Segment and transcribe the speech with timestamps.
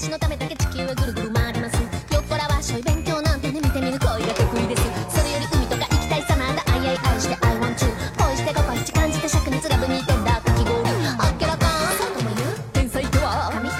[0.00, 1.74] 私のためだけ地球はぐるぐる回ります
[2.14, 10.86] よっこらはしょい勉強なんてね見てみる恋が得意ですそれより海とか行きたいさなんだあいあい愛して I want you 恋してここ一感じて灼熱がぶにてんだかき氷
[11.18, 13.74] あっけらかんそうとも言う天才とは神は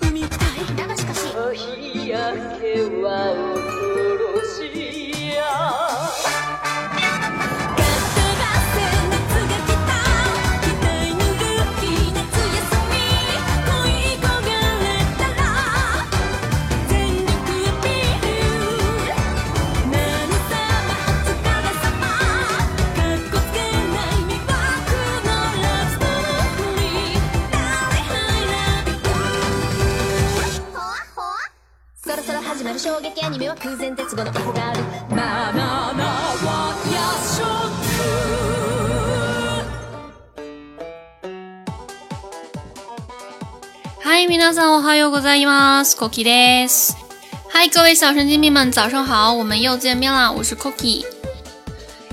[0.00, 1.20] 海行きたいだがしかし
[1.54, 4.42] 日焼けは恐ろ
[4.78, 5.03] しい
[33.33, 34.81] 衝撃アニメは空前絶後の F がある
[35.15, 36.07] なあなあなあ
[36.45, 36.93] は夜
[37.25, 37.39] 食
[44.03, 46.95] 嗨，皆さんおはようございます，Cookie です。
[47.49, 51.05] 嗨，各位小神经病们，早上好，我们又见面啦，我是 Cookie。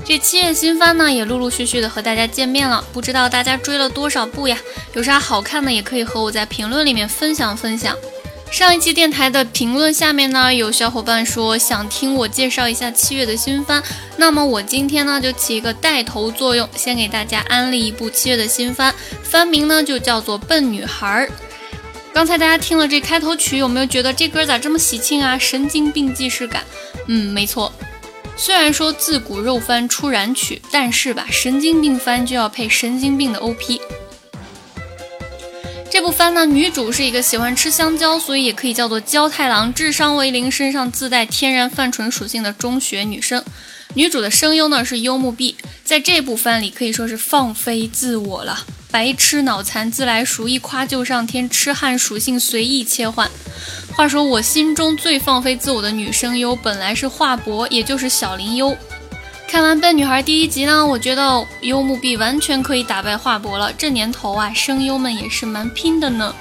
[0.03, 4.57] 这七月新番呢，也陆陆续续的和大家见面了，不知道大家追了多少部呀？
[4.93, 7.95] 有啥好看的，也可以和我在评论里面分享分享。
[8.52, 13.82] 上一期电台的评论下面呢，有小伙伴说想听我介绍一下七月的新番，
[14.18, 21.26] 那么我今天呢就起一个带头作用，先给大家安利一部七月的新番，番名呢就叫做《笨女孩》。
[22.12, 25.38] 刚才大家听了这开头曲，有没有觉得这歌咋这么喜庆啊？
[25.38, 26.62] 神经病既视感。
[27.08, 27.72] 嗯，没错。
[28.36, 33.80] 虽然说自古肉番出燃曲，但是吧，神经病番就要配神经病的 OP。
[36.02, 43.44] 这部番呢，女主是一个喜欢吃香蕉，所以也可以叫做蕉太狼，智商为零，身上自带天然泛纯属性的中学女生。
[43.94, 53.30] 女主的声优呢是幽木碧，在这部番里可以说是放飞自我了，白痴脑残自来熟，一夸就上天，痴汉属性随意切换。
[53.96, 58.76] 话说我心中最放飞自我的女声优本来是华博，也就是小林优。
[59.52, 63.70] 看完《笨女孩》第一集呢，我觉得幽木碧完全可以打败华博了。
[63.76, 66.34] 这年头啊，声优们也是蛮拼的呢。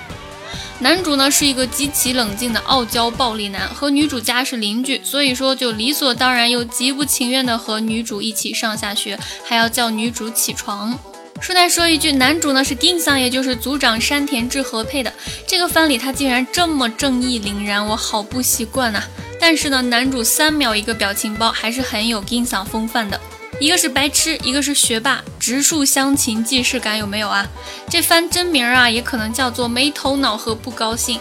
[0.80, 10.98] 男主呢是一个极其冷静的傲娇暴力男，和女主家是邻居，所以说就理所当然又极不情愿的和女主一起上下学，还要叫女主起床。
[11.42, 15.12] 顺带说一句，男主呢是丁桑，也就是组长山田智和配的。
[15.46, 19.04] 这个番里他竟然这么正义凛然，我好不习惯呐。
[19.42, 23.20] 但是呢，男主三秒一个表情包，还是很有 Gin 嗓风范的。
[23.60, 27.50] 一个是白痴，一个是学霸，直树香琴，既视感有没有啊？
[27.90, 31.20] 这番真名啊，也可能叫做没头脑和不高兴。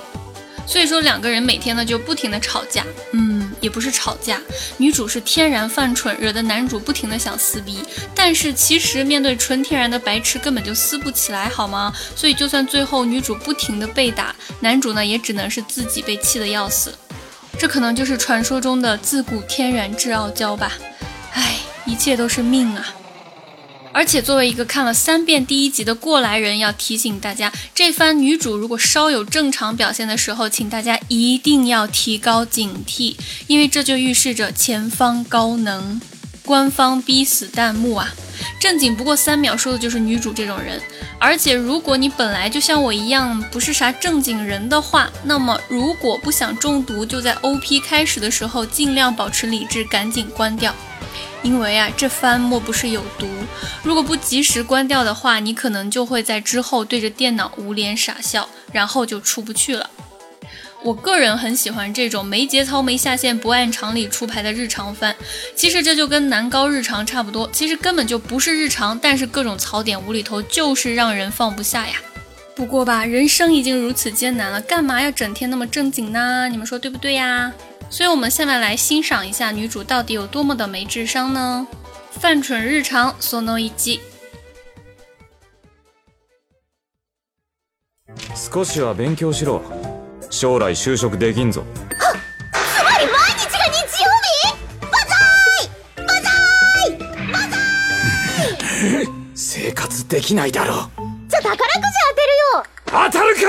[0.67, 4.39] 所以说两个人每天呢就不停的吵架，嗯，也不是吵架，
[4.77, 7.79] 女主是天然犯蠢，惹得男主不停的想撕逼。
[8.15, 11.93] 但是其实面对纯天然的白痴，根本就撕不起来，好吗？
[12.15, 16.93] 所以就算最后女主不停的被打，男主呢也只能是自己被气得要死。
[17.61, 20.73] 这可能就是传说中的自古天然之傲娇吧，
[21.35, 22.95] 唉，一切都是命啊！
[23.93, 33.17] 而且作为一个看了三遍第一集的过来人，要提醒大家，这番女主如果稍有正常表现的时候，请大家一定要提高警惕，
[33.47, 36.01] 因为这就预示着前方高能，
[36.43, 38.15] 官方逼死弹幕啊！
[38.61, 40.79] 正经不过三秒，说的就是女主这种人。
[41.19, 50.75] 而且，如果你本来就像我一样不是啥正经人的话，那么如果不想中毒，就在 O P 开始的时候尽量保持理智，赶紧关掉。
[51.43, 53.27] 因为啊，这番莫不是有毒？
[53.83, 59.89] 如果不及时关掉的话，你可能就会在之后对着电脑捂脸傻笑，然后就出不去了。
[60.84, 65.16] 我个人很喜欢这种没节操、没下限、不按常理出牌的日常番。
[65.56, 71.96] 其实这就跟南高日常差不多，其实根本就不是日常，但是各种槽点无厘头就是让人放不下呀。
[72.56, 76.48] 不过吧，人生已经如此艰难了，干嘛要整天那么正经呢？
[76.50, 77.52] 你们说对不对呀？
[77.90, 81.68] 所以，我们下面来欣赏一下女主到底有多么的没智商呢？
[82.12, 84.00] 犯蠢日常その1。
[88.34, 89.62] 少しは勉強しろ
[90.31, 91.63] 将来就職できんぞ
[91.99, 92.15] は
[92.53, 94.09] つまり毎日が日曜
[94.87, 94.95] 日バ
[95.99, 96.05] ザー
[96.95, 96.99] イ
[97.35, 99.03] バザーイバザーイ
[99.35, 100.79] 生活できないだろう
[101.29, 101.65] じゃ宝くじ
[102.87, 103.43] 当てるよ当たるか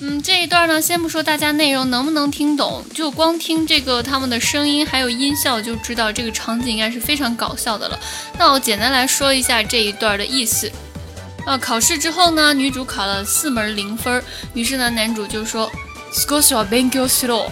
[0.00, 7.98] 嗯，这一段呢，先不说大家内容能不能听懂，就光听这个他们的声音还有音效，就知道这个场景应该是非常搞笑的了。
[8.38, 10.70] 那我简单来说一下这一段的意思。
[11.46, 14.22] 呃，考试之后呢，女主考了四门零分，
[14.52, 15.70] 于是呢，男主就说
[16.12, 17.46] 少しは勉強しろ。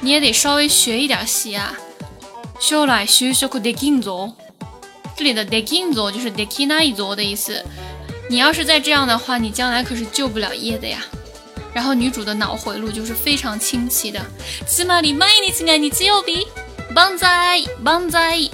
[0.00, 1.72] 你也得稍微学一点习啊。
[2.58, 4.32] 将来就職できんぞ。
[5.16, 7.64] 这里的できんぞ就是できないぞ的意思。
[8.28, 10.98] 你要是再这样的话，你将来可是就不了业的呀。
[11.74, 14.20] 然后女主的脑回路就是非常清晰的。
[14.66, 16.46] つまり毎日が日曜日。
[16.94, 18.50] 棒哉棒哉。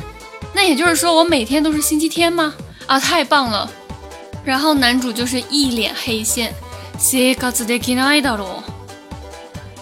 [0.53, 2.55] 那也就是说我每天都是星期天吗？
[2.87, 3.71] 啊，太棒了。
[4.45, 6.53] 然后男主就是一脸黑线。
[6.99, 8.63] 生活できないだろう。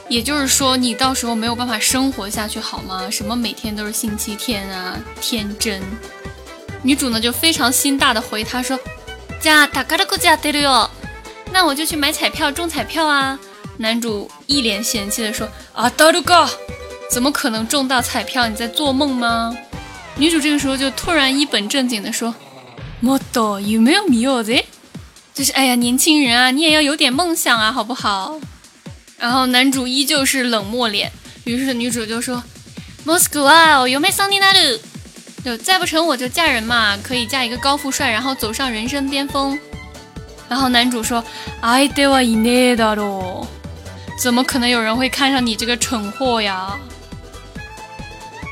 [0.09, 3.09] 也就是说，你到时候没有办法生活下去，好吗？
[3.11, 5.81] 什么每天都是星期天啊，天真。
[6.83, 8.79] 女主呢就非常心大的回他说：“
[9.41, 10.91] じゃあ宝くじ当てるよ。”
[11.55, 13.39] 那我就去买彩票中彩票啊。
[13.79, 16.49] 男主一脸嫌弃的说：“啊，当るか？
[17.11, 18.47] 怎么可能中到彩票？
[18.47, 19.57] 你在做梦吗？”
[20.17, 22.35] 女主这个时候就突然一本正经的说：“
[23.03, 24.65] もっと夢を見ようぜ。”
[25.33, 28.39] 就是哎呀，年轻人啊，你也要有点梦想啊，好不好？
[29.17, 31.11] 然后男主依旧是冷漠脸，
[31.45, 32.43] 于是女主就说：“
[33.07, 34.79] Moscow 啊，有没桑尼那鲁？
[35.43, 39.59] 就再不成我就嫁人嘛，可以嫁一个高富帅，然后走上人生巅峰。”
[40.50, 41.24] 然后男主说
[41.62, 43.46] ：“哎，对哇，一内的咯，
[44.22, 46.74] 怎么可能有人会看上你这个蠢货呀？”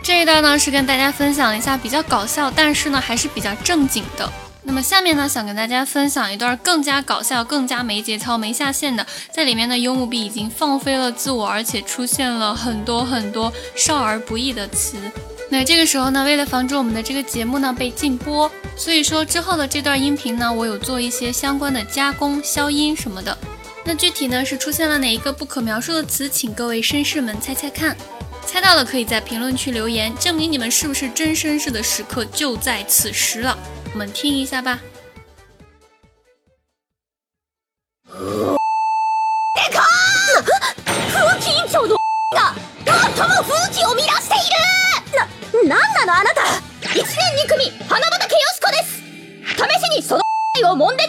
[0.04, 4.30] 这一段呢是跟大家分享一下比较搞笑，但是呢还是比较正经的。
[4.66, 9.06] 那么下面呢想跟大家分享一段更加搞笑、更加没节操、没下限的。
[9.31, 14.98] 在里面呢，幽木碧已经放飞了自我，而且出现了很多很多少儿不宜的词。
[15.50, 18.50] 那这个时候呢，为了防止我们的这个节目呢被禁播。
[18.75, 23.38] 所以说之后的这段音频呢，我有做一些相关的加工、消音什么的。
[23.86, 27.96] 那具体呢是出现了哪一个不可描述的词，请各位绅士们猜猜看。
[28.46, 33.58] 猜到了可以在评论区留言，证明你们是不是真绅士的时刻就在此时了。
[33.94, 34.80] 我们听一下吧。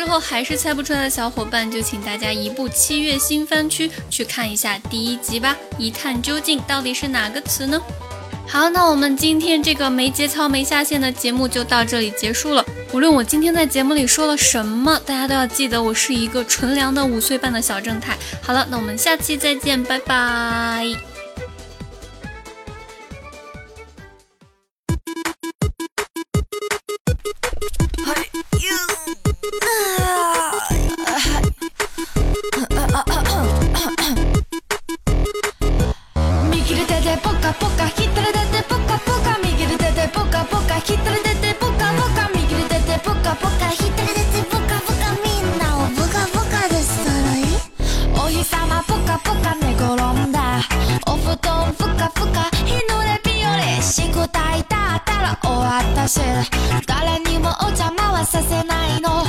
[0.09, 7.81] 后还是猜不出来的小伙伴，就请大家移步七月新番区去看一下第一集吧，一探究竟到底是哪个词呢？
[8.47, 12.65] 好，那我们今天这个没节操、没下线的节目就到这里结束了。
[12.95, 18.17] 无论我今天在节目里说了什么，大家都要记得我是一个纯良的五岁半的小正太。
[18.41, 21.08] 好了，那我们下期再见，拜拜。
[49.09, 50.61] かぽか寝転んだ
[51.07, 56.21] お布団ふかふか日の出日和しくたいたったら終わったし
[56.87, 59.25] 誰にもお邪魔はさせないの